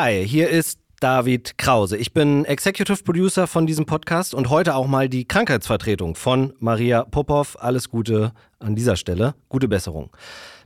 [0.00, 1.96] Hi, hier ist David Krause.
[1.96, 7.02] Ich bin Executive Producer von diesem Podcast und heute auch mal die Krankheitsvertretung von Maria
[7.02, 7.56] Popov.
[7.58, 8.30] Alles Gute
[8.60, 9.34] an dieser Stelle.
[9.48, 10.16] Gute Besserung.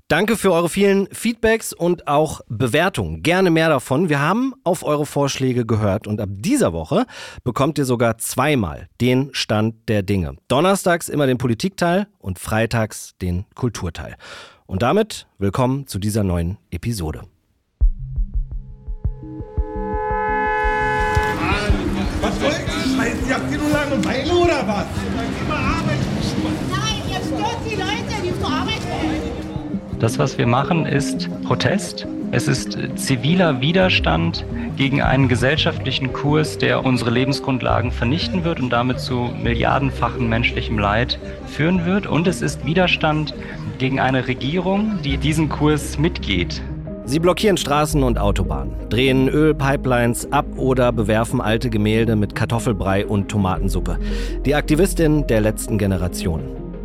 [0.06, 3.22] Danke für eure vielen Feedbacks und auch Bewertungen.
[3.22, 4.10] Gerne mehr davon.
[4.10, 7.06] Wir haben auf eure Vorschläge gehört und ab dieser Woche
[7.42, 10.36] bekommt ihr sogar zweimal den Stand der Dinge.
[10.48, 14.16] Donnerstags immer den Politikteil und freitags den Kulturteil.
[14.66, 17.22] Und damit willkommen zu dieser neuen Episode.
[22.20, 22.96] Was wollt ihr?
[22.96, 24.86] Scheiße, ihr habt hier nur Langeweile oder was?
[26.68, 29.20] Nein, ihr stört die Leute, die zur Arbeit wollen.
[30.00, 32.08] Das, was wir machen, ist Protest.
[32.32, 34.44] Es ist ziviler Widerstand
[34.76, 41.20] gegen einen gesellschaftlichen Kurs, der unsere Lebensgrundlagen vernichten wird und damit zu milliardenfachen menschlichem Leid
[41.46, 42.08] führen wird.
[42.08, 43.34] Und es ist Widerstand
[43.78, 46.60] gegen eine Regierung, die diesen Kurs mitgeht.
[47.04, 53.28] Sie blockieren Straßen und Autobahnen, drehen Ölpipelines ab oder bewerfen alte Gemälde mit Kartoffelbrei und
[53.28, 53.98] Tomatensuppe.
[54.46, 56.42] Die Aktivistin der letzten Generation.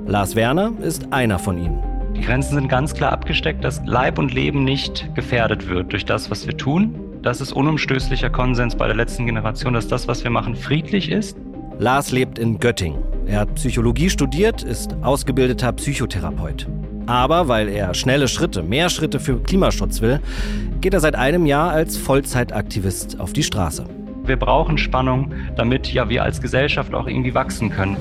[0.07, 1.83] Lars Werner ist einer von ihnen.
[2.15, 6.31] Die Grenzen sind ganz klar abgesteckt, dass Leib und Leben nicht gefährdet wird durch das,
[6.31, 6.95] was wir tun.
[7.21, 11.37] Das ist unumstößlicher Konsens bei der letzten Generation, dass das, was wir machen, friedlich ist.
[11.77, 13.03] Lars lebt in Göttingen.
[13.27, 16.67] Er hat Psychologie studiert, ist ausgebildeter Psychotherapeut.
[17.07, 20.19] Aber weil er schnelle Schritte, mehr Schritte für Klimaschutz will,
[20.81, 23.85] geht er seit einem Jahr als Vollzeitaktivist auf die Straße.
[24.25, 27.95] Wir brauchen Spannung, damit ja wir als Gesellschaft auch irgendwie wachsen können.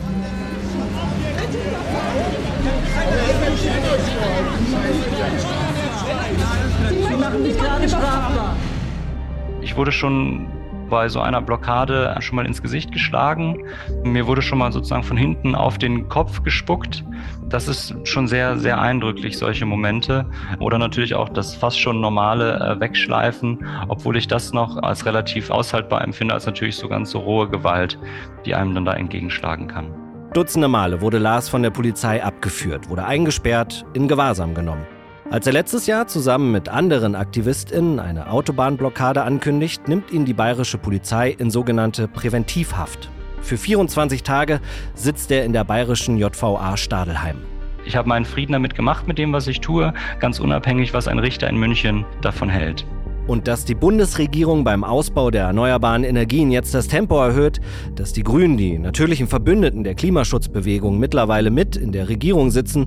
[9.63, 10.49] Ich wurde schon
[10.89, 13.65] bei so einer Blockade schon mal ins Gesicht geschlagen.
[14.05, 17.05] Mir wurde schon mal sozusagen von hinten auf den Kopf gespuckt.
[17.49, 20.27] Das ist schon sehr, sehr eindrücklich, solche Momente.
[20.59, 25.51] Oder natürlich auch das fast schon normale äh, Wegschleifen, obwohl ich das noch als relativ
[25.51, 27.99] aushaltbar empfinde, als natürlich so ganz so rohe Gewalt,
[28.45, 29.93] die einem dann da entgegenschlagen kann.
[30.33, 34.87] Dutzende Male wurde Lars von der Polizei abgeführt, wurde eingesperrt, in Gewahrsam genommen.
[35.29, 40.79] Als er letztes Jahr zusammen mit anderen AktivistInnen eine Autobahnblockade ankündigt, nimmt ihn die bayerische
[40.79, 43.11] Polizei in sogenannte Präventivhaft.
[43.41, 44.61] Für 24 Tage
[44.95, 47.39] sitzt er in der bayerischen JVA Stadelheim.
[47.85, 51.19] Ich habe meinen Frieden damit gemacht, mit dem, was ich tue, ganz unabhängig, was ein
[51.19, 52.87] Richter in München davon hält.
[53.27, 57.61] Und dass die Bundesregierung beim Ausbau der erneuerbaren Energien jetzt das Tempo erhöht,
[57.97, 62.87] dass die Grünen, die natürlichen Verbündeten der Klimaschutzbewegung, mittlerweile mit in der Regierung sitzen,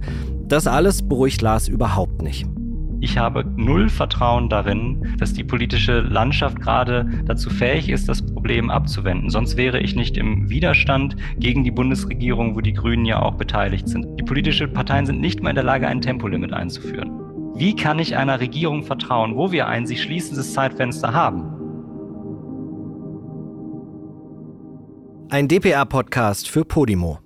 [0.52, 2.46] das alles beruhigt Lars überhaupt nicht.
[3.02, 8.70] Ich habe null Vertrauen darin, dass die politische Landschaft gerade dazu fähig ist, das Problem
[8.70, 9.30] abzuwenden.
[9.30, 13.88] Sonst wäre ich nicht im Widerstand gegen die Bundesregierung, wo die Grünen ja auch beteiligt
[13.88, 14.06] sind.
[14.20, 17.12] Die politischen Parteien sind nicht mal in der Lage, ein Tempolimit einzuführen.
[17.56, 21.56] Wie kann ich einer Regierung vertrauen, wo wir ein sich schließendes Zeitfenster haben?
[25.30, 27.20] Ein DPA-Podcast für Podimo.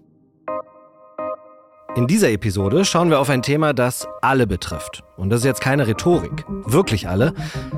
[1.96, 5.04] In dieser Episode schauen wir auf ein Thema, das alle betrifft.
[5.16, 6.44] Und das ist jetzt keine Rhetorik.
[6.66, 7.36] Wirklich alle.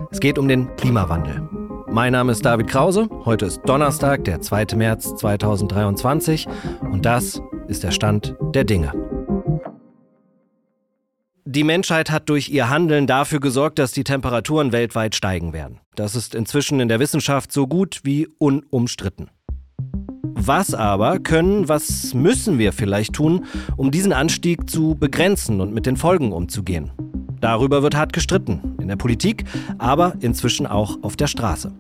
[0.10, 1.42] Es geht um den Klimawandel.
[1.90, 3.10] Mein Name ist David Krause.
[3.26, 4.68] Heute ist Donnerstag, der 2.
[4.78, 6.48] März 2023.
[6.80, 8.94] Und das ist der Stand der Dinge.
[11.44, 15.82] Die Menschheit hat durch ihr Handeln dafür gesorgt, dass die Temperaturen weltweit steigen werden.
[15.96, 19.30] Das ist inzwischen in der Wissenschaft so gut wie unumstritten.
[20.34, 23.46] Was aber können, was müssen wir vielleicht tun,
[23.78, 26.92] um diesen Anstieg zu begrenzen und mit den Folgen umzugehen?
[27.42, 29.44] Darüber wird hart gestritten, in der Politik,
[29.78, 31.74] aber inzwischen auch auf der Straße.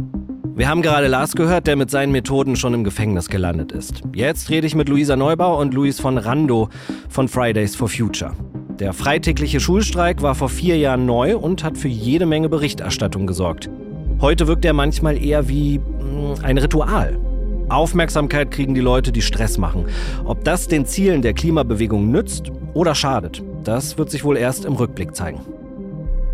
[0.56, 4.04] Wir haben gerade Lars gehört, der mit seinen Methoden schon im Gefängnis gelandet ist.
[4.14, 6.70] Jetzt rede ich mit Luisa Neubau und Luis von Rando
[7.10, 8.32] von Fridays for Future.
[8.80, 13.70] Der freitägliche Schulstreik war vor vier Jahren neu und hat für jede Menge Berichterstattung gesorgt.
[14.22, 17.18] Heute wirkt er manchmal eher wie mh, ein Ritual.
[17.70, 19.88] Aufmerksamkeit kriegen die Leute, die Stress machen.
[20.24, 24.74] Ob das den Zielen der Klimabewegung nützt oder schadet, das wird sich wohl erst im
[24.74, 25.42] Rückblick zeigen.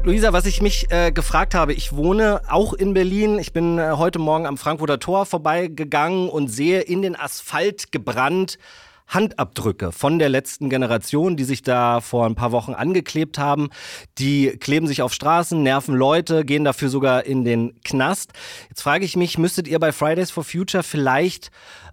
[0.03, 3.37] Luisa, was ich mich äh, gefragt habe, ich wohne auch in Berlin.
[3.37, 8.57] Ich bin äh, heute Morgen am Frankfurter Tor vorbeigegangen und sehe in den Asphalt gebrannt
[9.11, 13.69] Handabdrücke von der letzten Generation, die sich da vor ein paar Wochen angeklebt haben.
[14.17, 18.31] Die kleben sich auf Straßen, nerven Leute, gehen dafür sogar in den Knast.
[18.69, 21.51] Jetzt frage ich mich, müsstet ihr bei Fridays for Future vielleicht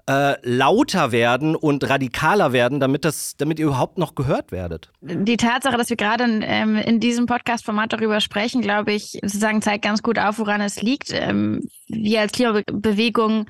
[0.09, 4.91] äh, lauter werden und radikaler werden, damit, das, damit ihr überhaupt noch gehört werdet?
[5.03, 9.85] Die Tatsache, dass wir gerade ähm, in diesem Podcast-Format darüber sprechen, glaube ich, sozusagen zeigt
[9.85, 11.11] ganz gut auf, woran es liegt.
[11.13, 13.47] Ähm, wir als Klimabewegung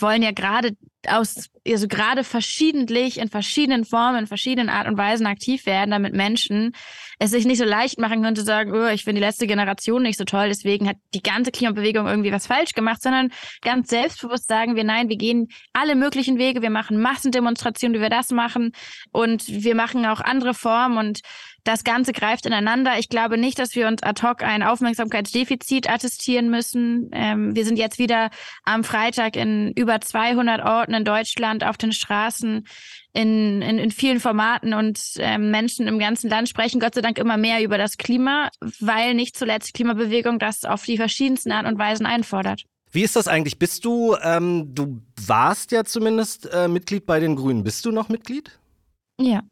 [0.00, 0.76] wollen ja gerade
[1.10, 6.14] aus, also gerade verschiedentlich in verschiedenen Formen, in verschiedenen Art und Weisen aktiv werden, damit
[6.14, 6.74] Menschen
[7.18, 10.02] es sich nicht so leicht machen können zu sagen, oh, ich finde die letzte Generation
[10.02, 13.30] nicht so toll, deswegen hat die ganze Klimabewegung irgendwie was falsch gemacht, sondern
[13.62, 18.10] ganz selbstbewusst sagen wir, nein, wir gehen alle möglichen Wege, wir machen Massendemonstrationen, wie wir
[18.10, 18.72] das machen
[19.10, 21.20] und wir machen auch andere Formen und
[21.68, 22.98] das Ganze greift ineinander.
[22.98, 27.10] Ich glaube nicht, dass wir uns ad hoc ein Aufmerksamkeitsdefizit attestieren müssen.
[27.12, 28.30] Ähm, wir sind jetzt wieder
[28.64, 32.66] am Freitag in über 200 Orten in Deutschland auf den Straßen
[33.14, 37.18] in, in, in vielen Formaten und ähm, Menschen im ganzen Land sprechen Gott sei Dank
[37.18, 38.50] immer mehr über das Klima,
[38.80, 42.64] weil nicht zuletzt die Klimabewegung das auf die verschiedensten Art und Weisen einfordert.
[42.90, 43.58] Wie ist das eigentlich?
[43.58, 47.64] Bist du, ähm, du warst ja zumindest äh, Mitglied bei den Grünen.
[47.64, 48.58] Bist du noch Mitglied?
[49.20, 49.42] Ja.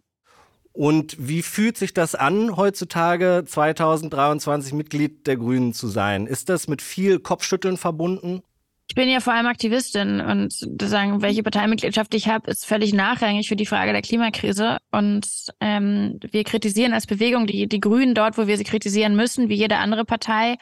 [0.72, 6.26] Und wie fühlt sich das an, heutzutage 2023 Mitglied der Grünen zu sein?
[6.26, 8.42] Ist das mit viel Kopfschütteln verbunden?
[8.88, 10.52] Ich bin ja vor allem Aktivistin und
[10.82, 14.78] sagen, welche Parteimitgliedschaft ich habe, ist völlig nachrangig für die Frage der Klimakrise.
[14.92, 15.26] Und
[15.60, 19.56] ähm, wir kritisieren als Bewegung die, die Grünen dort, wo wir sie kritisieren müssen, wie
[19.56, 20.56] jede andere Partei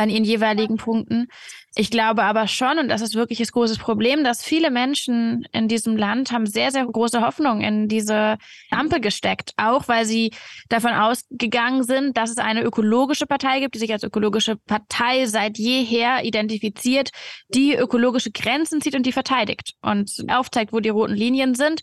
[0.00, 1.28] an ihren jeweiligen Punkten.
[1.76, 5.68] Ich glaube aber schon, und das ist wirklich das große Problem, dass viele Menschen in
[5.68, 8.38] diesem Land haben sehr, sehr große Hoffnung in diese
[8.70, 10.32] Ampel gesteckt, auch weil sie
[10.68, 15.58] davon ausgegangen sind, dass es eine ökologische Partei gibt, die sich als ökologische Partei seit
[15.58, 17.10] jeher identifiziert,
[17.48, 21.82] die ökologische Grenzen zieht und die verteidigt und aufzeigt, wo die roten Linien sind.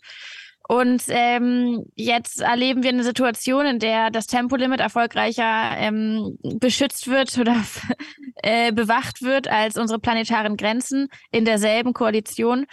[0.70, 7.38] Und ähm, jetzt erleben wir eine Situation, in der das Tempolimit erfolgreicher ähm, beschützt wird
[7.38, 7.56] oder
[8.42, 12.66] äh, bewacht wird als unsere planetaren Grenzen in derselben Koalition.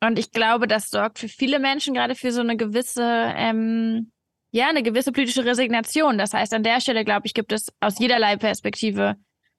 [0.00, 4.10] Und ich glaube, das sorgt für viele Menschen gerade für so eine gewisse, ähm,
[4.50, 6.16] ja, eine gewisse politische Resignation.
[6.16, 9.16] Das heißt, an der Stelle, glaube ich, gibt es aus jederlei Perspektive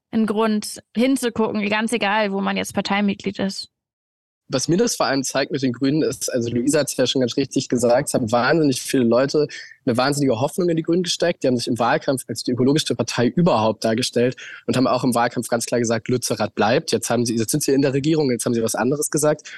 [0.09, 3.72] einen Grund hinzugucken, ganz egal, wo man jetzt Parteimitglied ist
[4.49, 7.07] was mir das vor allem zeigt mit den Grünen ist, also Luisa hat es ja
[7.07, 9.47] schon ganz richtig gesagt, es haben wahnsinnig viele Leute
[9.85, 11.43] eine wahnsinnige Hoffnung in die Grünen gesteckt.
[11.43, 14.35] Die haben sich im Wahlkampf als die ökologischste Partei überhaupt dargestellt
[14.65, 16.91] und haben auch im Wahlkampf ganz klar gesagt, Lützerath bleibt.
[16.91, 19.49] Jetzt haben sie, jetzt sind sie in der Regierung, jetzt haben sie was anderes gesagt.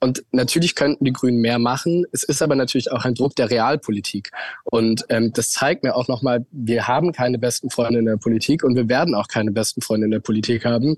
[0.00, 2.04] Und natürlich könnten die Grünen mehr machen.
[2.10, 4.30] Es ist aber natürlich auch ein Druck der Realpolitik.
[4.64, 8.64] Und ähm, das zeigt mir auch nochmal, wir haben keine besten Freunde in der Politik
[8.64, 10.96] und wir werden auch keine besten Freunde in der Politik haben,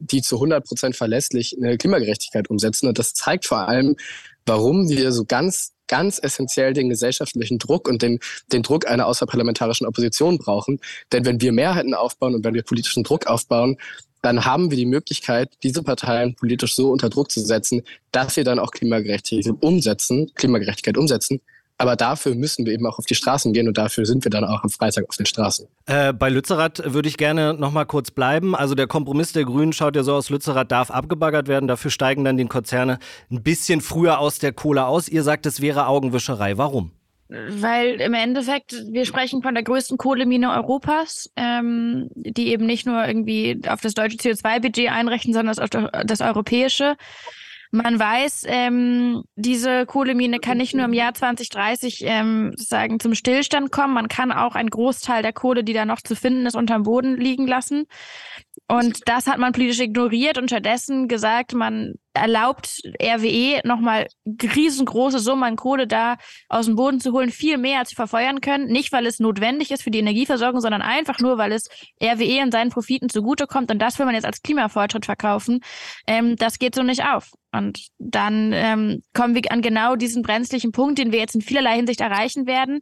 [0.00, 2.88] die zu 100 Prozent verlässlich eine Klimagerechtigkeit umsetzen.
[2.88, 3.96] Und das zeigt vor allem,
[4.44, 8.18] warum wir so ganz ganz essentiell den gesellschaftlichen Druck und den,
[8.50, 10.80] den Druck einer außerparlamentarischen Opposition brauchen.
[11.12, 13.76] Denn wenn wir Mehrheiten aufbauen und wenn wir politischen Druck aufbauen,
[14.22, 17.82] dann haben wir die Möglichkeit, diese Parteien politisch so unter Druck zu setzen,
[18.12, 21.40] dass wir dann auch Klimagerechtigkeit umsetzen, Klimagerechtigkeit umsetzen.
[21.78, 24.44] Aber dafür müssen wir eben auch auf die Straßen gehen und dafür sind wir dann
[24.44, 25.66] auch am Freitag auf den Straßen.
[25.86, 28.54] Äh, bei Lützerath würde ich gerne noch mal kurz bleiben.
[28.54, 31.66] Also der Kompromiss der Grünen schaut ja so aus, Lützerath darf abgebaggert werden.
[31.66, 33.00] Dafür steigen dann die Konzerne
[33.32, 35.08] ein bisschen früher aus der Kohle aus.
[35.08, 36.56] Ihr sagt, es wäre Augenwischerei.
[36.56, 36.92] Warum?
[37.48, 43.06] Weil im Endeffekt, wir sprechen von der größten Kohlemine Europas, ähm, die eben nicht nur
[43.06, 45.70] irgendwie auf das deutsche CO2-Budget einrechnen, sondern auf
[46.04, 46.96] das europäische.
[47.74, 53.72] Man weiß, ähm, diese Kohlemine kann nicht nur im Jahr 2030 ähm, sagen zum Stillstand
[53.72, 56.82] kommen, man kann auch einen Großteil der Kohle, die da noch zu finden ist, unterm
[56.82, 57.86] Boden liegen lassen.
[58.68, 65.44] Und das hat man politisch ignoriert und stattdessen gesagt, man erlaubt RWE nochmal riesengroße Summen
[65.44, 66.16] an Kohle da
[66.48, 68.66] aus dem Boden zu holen, viel mehr als sie verfeuern können.
[68.66, 71.68] Nicht, weil es notwendig ist für die Energieversorgung, sondern einfach nur, weil es
[72.02, 73.70] RWE und seinen Profiten zugutekommt.
[73.70, 75.60] Und das will man jetzt als Klimafortschritt verkaufen.
[76.06, 77.30] Ähm, das geht so nicht auf.
[77.52, 81.76] Und dann ähm, kommen wir an genau diesen brenzlichen Punkt, den wir jetzt in vielerlei
[81.76, 82.80] Hinsicht erreichen werden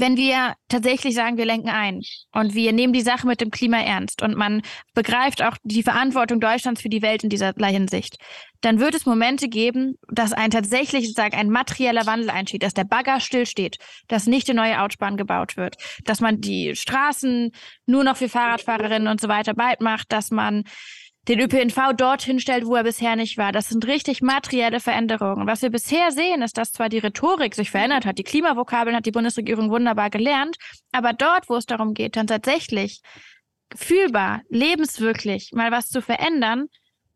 [0.00, 2.02] wenn wir tatsächlich sagen, wir lenken ein
[2.32, 4.62] und wir nehmen die Sache mit dem Klima ernst und man
[4.94, 8.16] begreift auch die Verantwortung Deutschlands für die Welt in dieser Hinsicht,
[8.60, 12.84] dann wird es Momente geben, dass ein tatsächlich sozusagen ein materieller Wandel einsteht, dass der
[12.84, 13.78] Bagger stillsteht,
[14.08, 17.52] dass nicht eine neue Autobahn gebaut wird, dass man die Straßen
[17.86, 20.64] nur noch für Fahrradfahrerinnen und so weiter bald macht, dass man
[21.26, 23.52] den ÖPNV dorthin stellt, wo er bisher nicht war.
[23.52, 25.46] Das sind richtig materielle Veränderungen.
[25.46, 29.06] Was wir bisher sehen, ist, dass zwar die Rhetorik sich verändert hat, die Klimavokabeln hat
[29.06, 30.56] die Bundesregierung wunderbar gelernt,
[30.92, 33.02] aber dort, wo es darum geht, dann tatsächlich
[33.74, 36.68] fühlbar, lebenswirklich mal was zu verändern,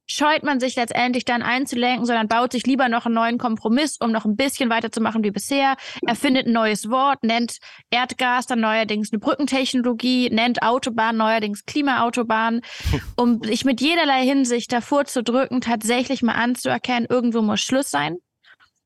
[0.06, 4.12] scheut man sich letztendlich dann einzulenken, sondern baut sich lieber noch einen neuen Kompromiss, um
[4.12, 7.58] noch ein bisschen weiterzumachen wie bisher, erfindet ein neues Wort, nennt
[7.90, 12.60] Erdgas dann neuerdings eine Brückentechnologie, nennt Autobahn neuerdings Klimaautobahn,
[13.16, 18.16] um sich mit jederlei Hinsicht davor zu drücken, tatsächlich mal anzuerkennen, irgendwo muss Schluss sein.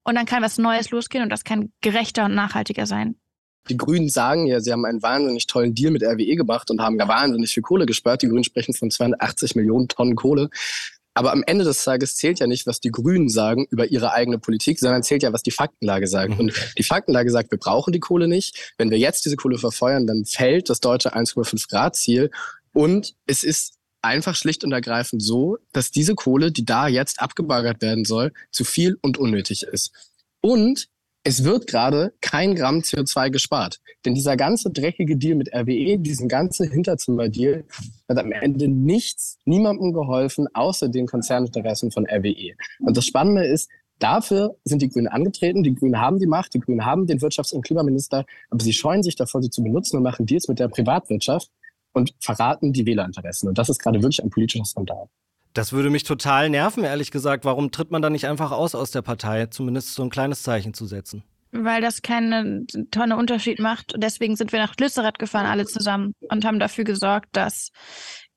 [0.05, 3.17] Und dann kann was Neues losgehen und das kann gerechter und nachhaltiger sein.
[3.69, 6.99] Die Grünen sagen ja, sie haben einen wahnsinnig tollen Deal mit RWE gemacht und haben
[6.99, 8.23] da wahnsinnig viel Kohle gespart.
[8.23, 10.51] Die Grünen sprechen von 280 Millionen Tonnen Kohle.
[11.17, 14.39] Aber am Ende des Tages zählt ja nicht, was die Grünen sagen über ihre eigene
[14.39, 16.35] Politik, sondern zählt ja, was die Faktenlage sagt.
[16.35, 16.41] Mhm.
[16.41, 18.75] Und die Faktenlage sagt, wir brauchen die Kohle nicht.
[18.77, 22.31] Wenn wir jetzt diese Kohle verfeuern, dann fällt das deutsche 1,5 Grad Ziel.
[22.75, 27.81] Und es ist einfach schlicht und ergreifend so, dass diese Kohle, die da jetzt abgebaggert
[27.81, 29.93] werden soll, zu viel und unnötig ist.
[30.43, 30.89] Und
[31.27, 33.81] es wird gerade kein Gramm CO2 gespart.
[34.05, 37.65] Denn dieser ganze dreckige Deal mit RWE, diesen ganzen Hinterzimmerdeal,
[38.09, 42.55] hat am Ende nichts, niemandem geholfen, außer den Konzerninteressen von RWE.
[42.79, 43.69] Und das Spannende ist,
[43.99, 45.65] dafür sind die Grünen angetreten.
[45.65, 49.03] Die Grünen haben die Macht, die Grünen haben den Wirtschafts- und Klimaminister, aber sie scheuen
[49.03, 51.51] sich davor, sie zu benutzen und machen Deals mit der Privatwirtschaft
[51.93, 53.49] und verraten die Wählerinteressen.
[53.49, 55.09] Und das ist gerade wirklich ein politischer Skandal.
[55.57, 57.47] Das würde mich total nerven, ehrlich gesagt.
[57.47, 60.75] Warum tritt man da nicht einfach aus aus der Partei, zumindest so ein kleines Zeichen
[60.75, 61.23] zu setzen?
[61.51, 63.95] Weil das keinen tollen Unterschied macht.
[63.97, 67.71] Deswegen sind wir nach Lützerath gefahren, alle zusammen, und haben dafür gesorgt, dass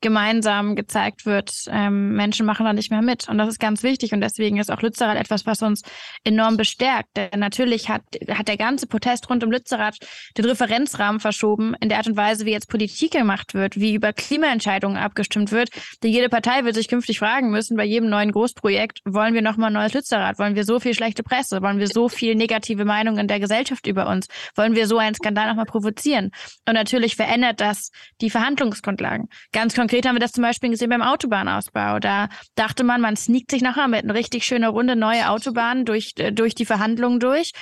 [0.01, 3.27] gemeinsam gezeigt wird, ähm, Menschen machen da nicht mehr mit.
[3.27, 4.13] Und das ist ganz wichtig.
[4.13, 5.81] Und deswegen ist auch Lützerath etwas, was uns
[6.23, 7.09] enorm bestärkt.
[7.15, 9.97] Denn natürlich hat, hat der ganze Protest rund um Lützerath
[10.37, 14.13] den Referenzrahmen verschoben in der Art und Weise, wie jetzt Politik gemacht wird, wie über
[14.13, 15.69] Klimaentscheidungen abgestimmt wird.
[16.01, 19.69] Denn jede Partei wird sich künftig fragen müssen, bei jedem neuen Großprojekt, wollen wir nochmal
[19.69, 20.39] ein neues Lützerath?
[20.39, 21.61] Wollen wir so viel schlechte Presse?
[21.61, 24.27] Wollen wir so viel negative Meinungen in der Gesellschaft über uns?
[24.55, 26.31] Wollen wir so einen Skandal nochmal provozieren?
[26.67, 27.91] Und natürlich verändert das
[28.21, 29.27] die Verhandlungsgrundlagen.
[29.51, 31.97] Ganz konkret Konkret haben wir das zum Beispiel gesehen beim Autobahnausbau.
[31.97, 36.11] Da dachte man, man sneakt sich nachher mit einer richtig schönen Runde neue Autobahnen durch,
[36.17, 37.53] äh, durch die Verhandlungen durch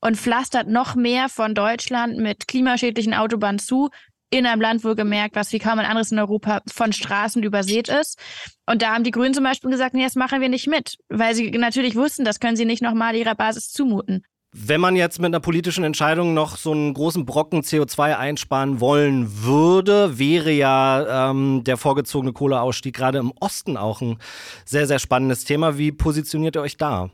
[0.00, 3.90] und pflastert noch mehr von Deutschland mit klimaschädlichen Autobahnen zu,
[4.30, 8.16] in einem Land wohlgemerkt, was wie kaum ein anderes in Europa von Straßen übersät ist.
[8.64, 11.34] Und da haben die Grünen zum Beispiel gesagt, nee, das machen wir nicht mit, weil
[11.34, 14.22] sie natürlich wussten, das können sie nicht nochmal ihrer Basis zumuten.
[14.54, 19.42] Wenn man jetzt mit einer politischen Entscheidung noch so einen großen Brocken CO2 einsparen wollen
[19.44, 24.18] würde, wäre ja ähm, der vorgezogene Kohleausstieg gerade im Osten auch ein
[24.66, 25.78] sehr, sehr spannendes Thema.
[25.78, 27.08] Wie positioniert ihr euch da?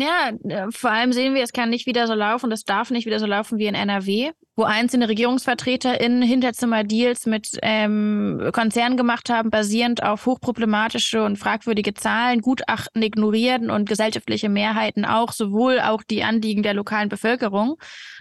[0.00, 3.04] Ja, äh, vor allem sehen wir, es kann nicht wieder so laufen, das darf nicht
[3.04, 9.50] wieder so laufen wie in NRW, wo einzelne RegierungsvertreterInnen Hinterzimmer-Deals mit ähm, Konzernen gemacht haben,
[9.50, 16.22] basierend auf hochproblematische und fragwürdige Zahlen, Gutachten ignorieren und gesellschaftliche Mehrheiten auch, sowohl auch die
[16.22, 17.74] Anliegen der lokalen Bevölkerung.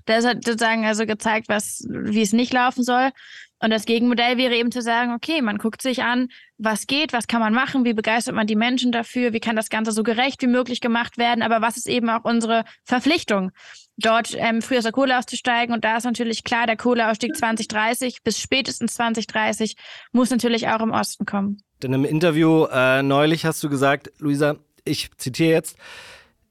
[0.05, 3.11] Das hat sozusagen also gezeigt, was, wie es nicht laufen soll.
[3.59, 7.27] Und das Gegenmodell wäre eben zu sagen, okay, man guckt sich an, was geht, was
[7.27, 10.41] kann man machen, wie begeistert man die Menschen dafür, wie kann das Ganze so gerecht
[10.43, 13.51] wie möglich gemacht werden, aber was ist eben auch unsere Verpflichtung,
[13.97, 15.73] dort ähm, früher aus der Kohle auszusteigen.
[15.73, 19.75] Und da ist natürlich klar, der Kohleausstieg 2030 bis spätestens 2030
[20.11, 21.63] muss natürlich auch im Osten kommen.
[21.83, 25.77] In einem Interview äh, neulich hast du gesagt, Luisa, ich zitiere jetzt,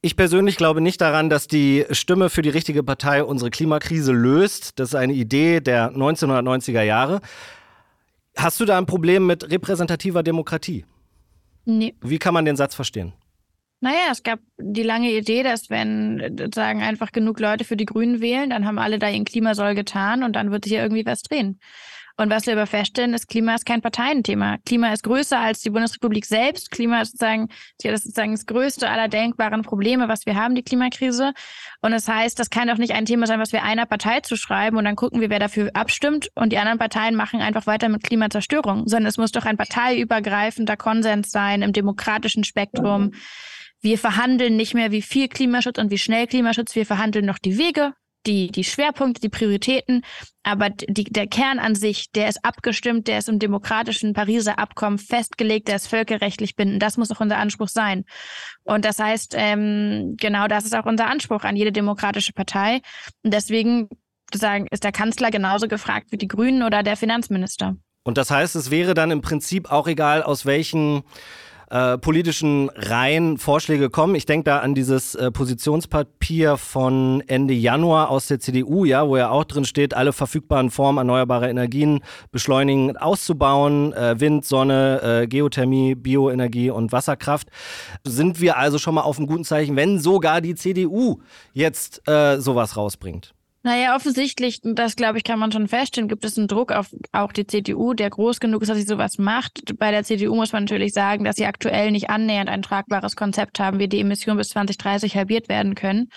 [0.03, 4.79] ich persönlich glaube nicht daran, dass die Stimme für die richtige Partei unsere Klimakrise löst.
[4.79, 7.21] Das ist eine Idee der 1990er Jahre.
[8.37, 10.85] Hast du da ein Problem mit repräsentativer Demokratie?
[11.65, 11.95] Nee.
[12.01, 13.13] Wie kann man den Satz verstehen?
[13.81, 18.21] Naja, es gab die lange Idee, dass wenn sagen einfach genug Leute für die Grünen
[18.21, 21.23] wählen, dann haben alle da ihren Klimasoll getan und dann wird sich ja irgendwie was
[21.23, 21.61] drehen.
[22.19, 24.57] Und was wir aber feststellen, ist, Klima ist kein Parteienthema.
[24.65, 26.71] Klima ist größer als die Bundesrepublik selbst.
[26.71, 27.49] Klima ist sozusagen,
[27.83, 31.35] das ist sozusagen das größte aller denkbaren Probleme, was wir haben, die Klimakrise.
[31.83, 34.79] Und das heißt, das kann doch nicht ein Thema sein, was wir einer Partei zuschreiben
[34.79, 38.03] und dann gucken wir, wer dafür abstimmt und die anderen Parteien machen einfach weiter mit
[38.03, 43.13] Klimazerstörung, sondern es muss doch ein parteiübergreifender Konsens sein im demokratischen Spektrum.
[43.83, 46.75] Wir verhandeln nicht mehr, wie viel Klimaschutz und wie schnell Klimaschutz.
[46.75, 47.93] Wir verhandeln noch die Wege
[48.27, 50.03] die, die Schwerpunkte, die Prioritäten,
[50.43, 54.99] aber die, der Kern an sich, der ist abgestimmt, der ist im demokratischen Pariser Abkommen
[54.99, 56.83] festgelegt, der ist völkerrechtlich bindend.
[56.83, 58.05] Das muss auch unser Anspruch sein.
[58.65, 62.81] Und das heißt, ähm, genau das ist auch unser Anspruch an jede demokratische Partei.
[63.23, 63.89] Und deswegen
[64.35, 67.77] sagen, ist der Kanzler genauso gefragt wie die Grünen oder der Finanzminister.
[68.05, 71.03] Und das heißt, es wäre dann im Prinzip auch egal, aus welchen
[71.71, 74.15] äh, politischen Reihen Vorschläge kommen.
[74.15, 79.17] Ich denke da an dieses äh, Positionspapier von Ende Januar aus der CDU, ja, wo
[79.17, 85.27] ja auch drin steht, alle verfügbaren Formen erneuerbarer Energien beschleunigen, auszubauen, äh, Wind, Sonne, äh,
[85.27, 87.49] Geothermie, Bioenergie und Wasserkraft.
[88.05, 91.21] Sind wir also schon mal auf einem guten Zeichen, wenn sogar die CDU
[91.53, 93.35] jetzt äh, sowas rausbringt?
[93.67, 97.33] Naja, offensichtlich, das glaube ich, kann man schon feststellen, gibt es einen Druck auf auch
[97.33, 99.77] die CDU, der groß genug ist, dass sie sowas macht.
[99.77, 103.59] Bei der CDU muss man natürlich sagen, dass sie aktuell nicht annähernd ein tragbares Konzept
[103.59, 106.11] haben, wie die Emissionen bis 2030 halbiert werden können.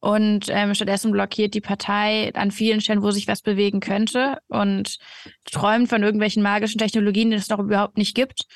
[0.00, 4.96] Und ähm, stattdessen blockiert die Partei an vielen Stellen, wo sich was bewegen könnte und
[5.44, 8.46] träumt von irgendwelchen magischen Technologien, die es noch überhaupt nicht gibt.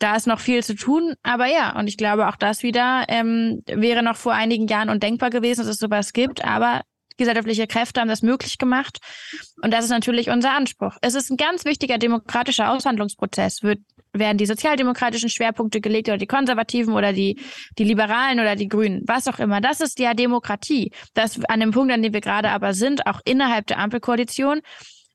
[0.00, 3.62] Da ist noch viel zu tun, aber ja, und ich glaube, auch das wieder ähm,
[3.66, 6.44] wäre noch vor einigen Jahren undenkbar gewesen, dass es sowas gibt.
[6.44, 6.82] Aber
[7.16, 8.98] gesellschaftliche Kräfte haben das möglich gemacht.
[9.62, 10.96] Und das ist natürlich unser Anspruch.
[11.02, 13.62] Es ist ein ganz wichtiger demokratischer Aushandlungsprozess.
[13.62, 13.80] Wird
[14.18, 17.38] werden die sozialdemokratischen Schwerpunkte gelegt oder die konservativen oder die,
[17.78, 19.60] die Liberalen oder die Grünen, was auch immer.
[19.60, 20.90] Das ist ja Demokratie.
[21.14, 24.62] Das an dem Punkt, an dem wir gerade aber sind, auch innerhalb der Ampelkoalition,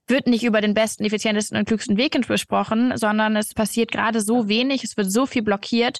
[0.08, 4.48] wird nicht über den besten, effizientesten und klügsten Weg besprochen, sondern es passiert gerade so
[4.48, 6.00] wenig, es wird so viel blockiert,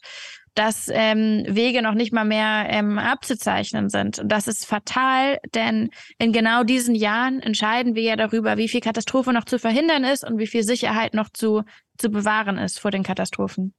[0.54, 4.20] dass ähm, Wege noch nicht mal mehr ähm, abzuzeichnen sind.
[4.20, 8.82] Und das ist fatal, denn in genau diesen Jahren entscheiden wir ja darüber, wie viel
[8.82, 11.64] Katastrophe noch zu verhindern ist und wie viel Sicherheit noch zu,
[11.98, 13.74] zu bewahren ist vor den Katastrophen.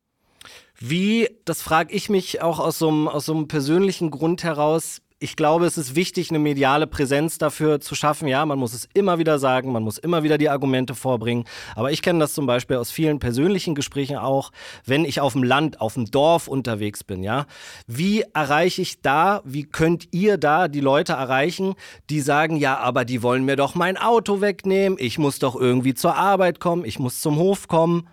[0.79, 5.03] Wie, das frage ich mich auch aus so, einem, aus so einem persönlichen Grund heraus,
[5.23, 8.27] ich glaube, es ist wichtig, eine mediale Präsenz dafür zu schaffen.
[8.27, 11.45] Ja, man muss es immer wieder sagen, man muss immer wieder die Argumente vorbringen.
[11.77, 14.51] Aber ich kenne das zum Beispiel aus vielen persönlichen Gesprächen auch,
[14.85, 17.23] wenn ich auf dem Land, auf dem Dorf unterwegs bin.
[17.23, 17.47] Ja,
[17.87, 21.75] wie erreiche ich da, wie könnt ihr da die Leute erreichen,
[22.11, 25.95] die sagen, ja, aber die wollen mir doch mein Auto wegnehmen, ich muss doch irgendwie
[25.95, 28.09] zur Arbeit kommen, ich muss zum Hof kommen.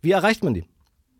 [0.00, 0.64] Wie erreicht man die?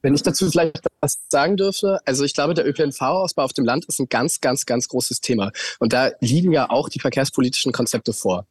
[0.02, 3.85] Wenn ich dazu vielleicht was sagen dürfte, also ich glaube, der ÖPNV-Ausbau auf dem Land
[3.87, 5.50] ist ein ganz, ganz, ganz großes Thema.
[5.78, 8.47] Und da liegen ja auch die verkehrspolitischen Konzepte vor.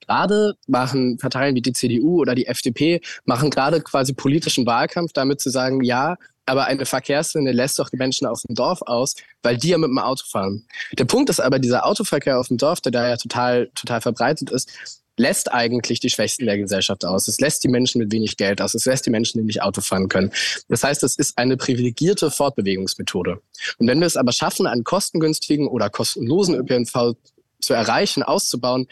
[0.00, 5.40] Gerade machen Parteien wie die CDU oder die FDP, machen gerade quasi politischen Wahlkampf damit
[5.40, 9.58] zu sagen, ja, aber eine Verkehrswende lässt doch die Menschen auf dem Dorf aus, weil
[9.58, 10.64] die ja mit dem Auto fahren.
[10.98, 14.50] Der Punkt ist aber, dieser Autoverkehr auf dem Dorf, der da ja total, total verbreitet
[14.50, 14.70] ist,
[15.18, 17.28] lässt eigentlich die Schwächsten der Gesellschaft aus.
[17.28, 18.74] Es lässt die Menschen mit wenig Geld aus.
[18.74, 20.32] Es lässt die Menschen, die nicht Auto fahren können.
[20.68, 23.40] Das heißt, es ist eine privilegierte Fortbewegungsmethode.
[23.78, 27.14] Und wenn wir es aber schaffen, einen kostengünstigen oder kostenlosen ÖPNV
[27.60, 28.86] zu erreichen, auszubauen,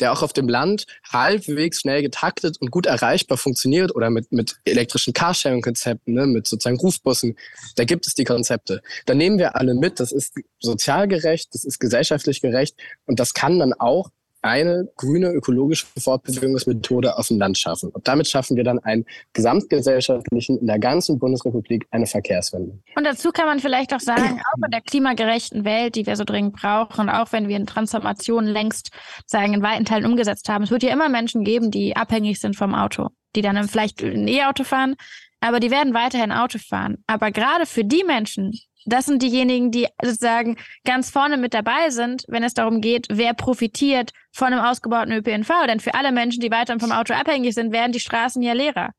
[0.00, 4.56] der auch auf dem Land halbwegs schnell getaktet und gut erreichbar funktioniert oder mit, mit
[4.64, 7.36] elektrischen Carsharing-Konzepten, ne, mit sozusagen Rufbussen,
[7.76, 8.82] da gibt es die Konzepte.
[9.06, 13.34] Da nehmen wir alle mit, das ist sozial gerecht, das ist gesellschaftlich gerecht und das
[13.34, 14.10] kann dann auch
[14.42, 17.90] eine grüne ökologische Fortbewegungsmethode auf dem Land schaffen.
[17.90, 22.78] Und damit schaffen wir dann einen gesamtgesellschaftlichen, in der ganzen Bundesrepublik eine Verkehrswende.
[22.96, 26.24] Und dazu kann man vielleicht auch sagen, auch in der klimagerechten Welt, die wir so
[26.24, 28.90] dringend brauchen, auch wenn wir in Transformationen längst
[29.26, 32.56] sagen, in weiten Teilen umgesetzt haben, es wird ja immer Menschen geben, die abhängig sind
[32.56, 34.96] vom Auto, die dann vielleicht ein E-Auto fahren,
[35.40, 36.98] aber die werden weiterhin Auto fahren.
[37.06, 38.52] Aber gerade für die Menschen,
[38.86, 43.34] das sind diejenigen, die sozusagen ganz vorne mit dabei sind, wenn es darum geht, wer
[43.34, 45.50] profitiert von einem ausgebauten ÖPNV.
[45.66, 48.90] Denn für alle Menschen, die weiterhin vom Auto abhängig sind, werden die Straßen ja leerer.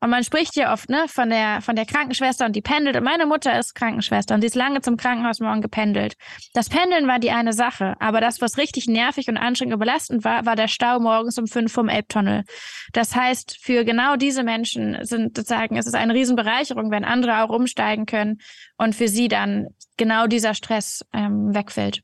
[0.00, 2.96] Und man spricht hier oft ne, von, der, von der Krankenschwester und die pendelt.
[2.96, 6.14] Und meine Mutter ist Krankenschwester und sie ist lange zum Krankenhaus morgen gependelt.
[6.52, 10.24] Das Pendeln war die eine Sache, aber das, was richtig nervig und anstrengend und belastend
[10.24, 12.44] war, war der Stau morgens um fünf vom Elbtunnel.
[12.92, 17.50] Das heißt, für genau diese Menschen sind sozusagen, es ist eine Riesenbereicherung, wenn andere auch
[17.50, 18.38] umsteigen können
[18.76, 22.02] und für sie dann genau dieser Stress ähm, wegfällt.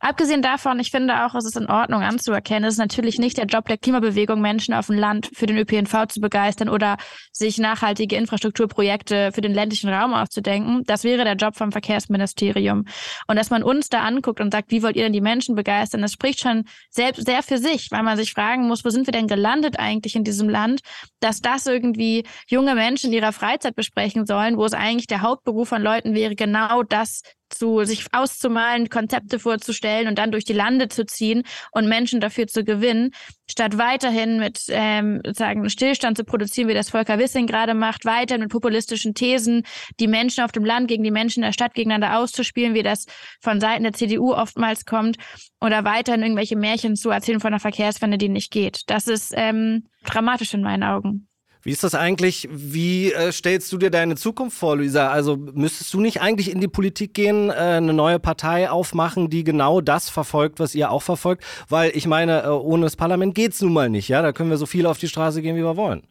[0.00, 3.46] Abgesehen davon, ich finde auch, es ist in Ordnung anzuerkennen, es ist natürlich nicht der
[3.46, 6.96] Job der Klimabewegung, Menschen auf dem Land für den ÖPNV zu begeistern oder
[7.32, 10.82] sich nachhaltige Infrastrukturprojekte für den ländlichen Raum auszudenken.
[10.86, 12.84] Das wäre der Job vom Verkehrsministerium.
[13.26, 16.02] Und dass man uns da anguckt und sagt, wie wollt ihr denn die Menschen begeistern,
[16.02, 19.12] das spricht schon selbst sehr für sich, weil man sich fragen muss, wo sind wir
[19.12, 20.80] denn gelandet eigentlich in diesem Land,
[21.20, 25.68] dass das irgendwie junge Menschen in ihrer Freizeit besprechen sollen, wo es eigentlich der Hauptberuf
[25.68, 30.88] von Leuten wäre, genau das zu sich auszumalen, Konzepte vorzustellen und dann durch die Lande
[30.88, 33.10] zu ziehen und Menschen dafür zu gewinnen,
[33.50, 38.38] statt weiterhin mit ähm, sozusagen Stillstand zu produzieren, wie das Volker Wissing gerade macht, weiter
[38.38, 39.62] mit populistischen Thesen
[40.00, 43.06] die Menschen auf dem Land gegen die Menschen in der Stadt gegeneinander auszuspielen, wie das
[43.40, 45.16] von Seiten der CDU oftmals kommt,
[45.60, 48.82] oder weiterhin irgendwelche Märchen zu erzählen von einer Verkehrswende, die nicht geht.
[48.86, 51.27] Das ist ähm, dramatisch in meinen Augen.
[51.62, 52.48] Wie ist das eigentlich?
[52.50, 55.10] Wie äh, stellst du dir deine Zukunft vor, Luisa?
[55.10, 59.44] Also müsstest du nicht eigentlich in die Politik gehen, äh, eine neue Partei aufmachen, die
[59.44, 61.44] genau das verfolgt, was ihr auch verfolgt?
[61.68, 64.22] Weil ich meine, äh, ohne das Parlament geht es nun mal nicht, ja?
[64.22, 66.02] Da können wir so viel auf die Straße gehen, wie wir wollen.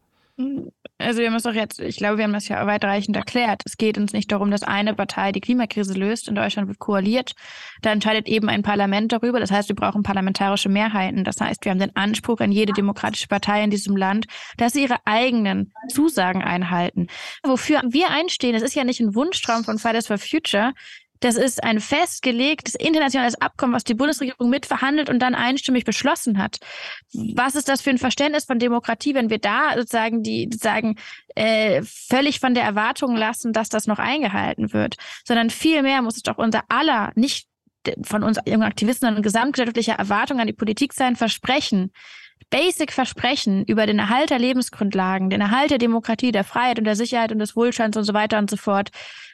[1.00, 3.62] Also wir haben es doch jetzt, ich glaube, wir haben das ja weitreichend erklärt.
[3.66, 6.28] Es geht uns nicht darum, dass eine Partei die Klimakrise löst.
[6.28, 7.34] In Deutschland wird koaliert.
[7.84, 9.40] Da entscheidet eben ein Parlament darüber.
[9.40, 11.24] Das heißt, wir brauchen parlamentarische Mehrheiten.
[11.24, 14.26] Das heißt, wir haben den Anspruch an jede demokratische Partei in diesem Land,
[14.58, 17.08] dass sie ihre eigenen Zusagen einhalten.
[17.44, 20.74] Wofür wir einstehen, das ist ja nicht ein Wunschtraum von Fridays for Future,
[21.20, 26.60] das ist ein festgelegtes internationales Abkommen, was die Bundesregierung mitverhandelt und dann einstimmig beschlossen hat.
[27.14, 30.96] Was ist das für ein Verständnis von Demokratie, wenn wir da sozusagen die sozusagen
[31.36, 36.24] äh, völlig von der Erwartung lassen, dass das noch eingehalten wird, sondern vielmehr muss es
[36.24, 37.48] doch unser aller, nicht
[38.02, 41.92] von uns jungen Aktivisten, sondern gesamtgesellschaftlicher Erwartung an die Politik sein, Versprechen,
[42.50, 47.32] Basic-Versprechen über den Erhalt der Lebensgrundlagen, den Erhalt der Demokratie, der Freiheit und der Sicherheit
[47.32, 48.90] und des Wohlstands und so weiter und so fort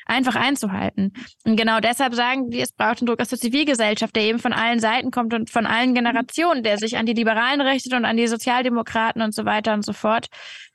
[0.05, 1.13] einfach einzuhalten.
[1.45, 4.53] Und genau deshalb sagen wir, es braucht einen Druck aus der Zivilgesellschaft, der eben von
[4.53, 8.17] allen Seiten kommt und von allen Generationen, der sich an die Liberalen richtet und an
[8.17, 10.27] die Sozialdemokraten und so weiter und so fort.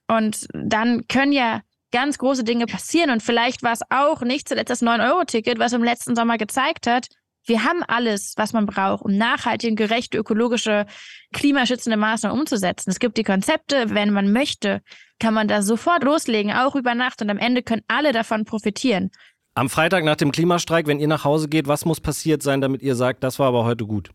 [0.09, 1.61] Und dann können ja
[1.93, 3.11] ganz große Dinge passieren.
[3.11, 7.09] Und vielleicht war es auch nicht zuletzt das 9-Euro-Ticket, was im letzten Sommer gezeigt hat,
[7.49, 10.87] wir haben alles, was man braucht, um nachhaltige, gerechte, ökologische,
[11.33, 12.91] klimaschützende Maßnahmen umzusetzen.
[12.91, 14.83] Es gibt die Konzepte, wenn man möchte,
[15.19, 19.11] kann man da sofort loslegen, auch über Nacht und am Ende können alle davon profitieren.
[19.55, 22.83] Am Freitag nach dem Klimastreik, wenn ihr nach Hause geht, was muss passiert sein, damit
[22.83, 24.11] ihr sagt, das war aber heute gut?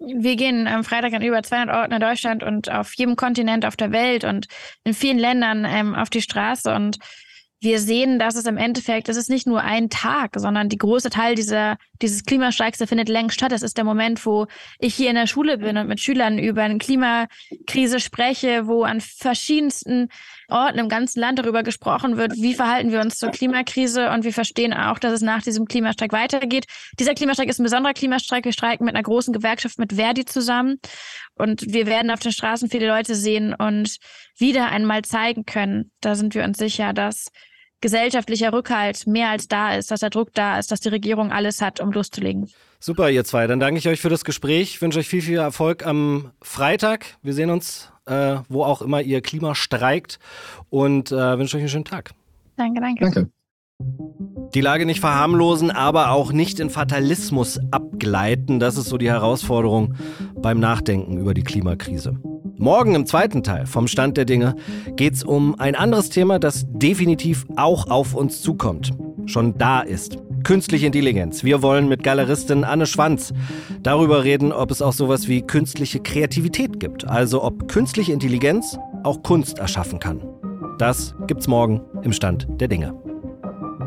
[0.00, 3.76] Wir gehen am Freitag an über 200 Orten in Deutschland und auf jedem Kontinent auf
[3.76, 4.46] der Welt und
[4.82, 6.98] in vielen Ländern ähm, auf die Straße und
[7.60, 11.10] wir sehen, dass es im Endeffekt, es ist nicht nur ein Tag, sondern die große
[11.10, 13.52] Teil dieser, dieses Klimastreiks, der findet längst statt.
[13.52, 14.46] Das ist der Moment, wo
[14.78, 19.02] ich hier in der Schule bin und mit Schülern über eine Klimakrise spreche, wo an
[19.02, 20.08] verschiedensten
[20.48, 24.32] Orten im ganzen Land darüber gesprochen wird, wie verhalten wir uns zur Klimakrise und wir
[24.32, 26.64] verstehen auch, dass es nach diesem Klimastreik weitergeht.
[26.98, 28.46] Dieser Klimastreik ist ein besonderer Klimastreik.
[28.46, 30.80] Wir streiken mit einer großen Gewerkschaft, mit Verdi zusammen
[31.34, 33.98] und wir werden auf den Straßen viele Leute sehen und
[34.38, 37.30] wieder einmal zeigen können, da sind wir uns sicher, dass
[37.80, 41.60] gesellschaftlicher Rückhalt mehr als da ist, dass der Druck da ist, dass die Regierung alles
[41.60, 42.48] hat, um loszulegen.
[42.78, 43.46] Super, ihr zwei.
[43.46, 44.74] Dann danke ich euch für das Gespräch.
[44.74, 47.16] Ich wünsche euch viel, viel Erfolg am Freitag.
[47.22, 50.18] Wir sehen uns, äh, wo auch immer ihr Klima streikt
[50.70, 52.12] und äh, wünsche euch einen schönen Tag.
[52.56, 53.04] Danke, danke.
[53.04, 53.30] Danke.
[54.54, 58.60] Die Lage nicht verharmlosen, aber auch nicht in Fatalismus abgleiten.
[58.60, 59.94] Das ist so die Herausforderung
[60.36, 62.20] beim Nachdenken über die Klimakrise.
[62.60, 64.54] Morgen im zweiten Teil vom Stand der Dinge
[64.94, 68.90] geht es um ein anderes Thema, das definitiv auch auf uns zukommt.
[69.24, 70.18] Schon da ist.
[70.44, 71.42] Künstliche Intelligenz.
[71.42, 73.32] Wir wollen mit Galeristin Anne Schwanz
[73.82, 77.08] darüber reden, ob es auch sowas wie künstliche Kreativität gibt.
[77.08, 80.20] Also ob künstliche Intelligenz auch Kunst erschaffen kann.
[80.76, 82.92] Das gibt's morgen im Stand der Dinge.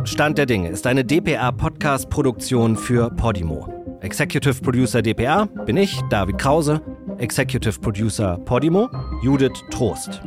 [0.04, 3.68] Stand der Dinge ist eine DPA-Podcast-Produktion für Podimo.
[4.02, 6.82] Executive Producer DPA bin ich, David Krause.
[7.19, 8.89] Executive Producer Podimo,
[9.21, 10.21] Judith Trost.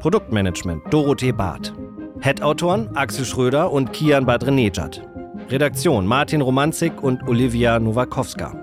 [0.00, 1.72] Produktmanagement Dorothee Barth.
[2.20, 5.02] Head-Autoren Axel Schröder und Kian Badrenejad.
[5.50, 8.54] Redaktion Martin Romanzik und Olivia Nowakowska.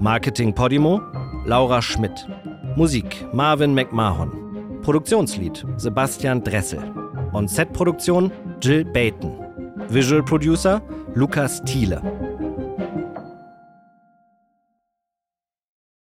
[0.00, 1.00] Marketing Podimo
[1.46, 2.26] Laura Schmidt.
[2.76, 4.80] Musik Marvin McMahon.
[4.82, 6.82] Produktionslied Sebastian Dressel.
[7.32, 9.38] On-Set-Produktion Jill Baton.
[9.88, 10.80] Visual Producer
[11.14, 12.23] Lukas Thiele.